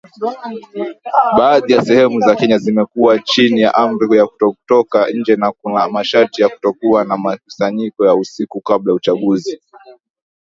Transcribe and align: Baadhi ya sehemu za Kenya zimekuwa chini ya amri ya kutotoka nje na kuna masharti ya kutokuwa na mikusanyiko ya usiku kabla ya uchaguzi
Baadhi 1.37 1.73
ya 1.73 1.81
sehemu 1.85 2.19
za 2.19 2.35
Kenya 2.35 2.57
zimekuwa 2.57 3.19
chini 3.19 3.61
ya 3.61 3.73
amri 3.75 4.17
ya 4.17 4.25
kutotoka 4.27 5.07
nje 5.11 5.35
na 5.35 5.51
kuna 5.51 5.89
masharti 5.89 6.41
ya 6.41 6.49
kutokuwa 6.49 7.03
na 7.05 7.17
mikusanyiko 7.17 8.05
ya 8.05 8.15
usiku 8.15 8.61
kabla 8.61 8.91
ya 8.91 8.95
uchaguzi 8.95 9.61